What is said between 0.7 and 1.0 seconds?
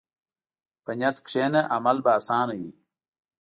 په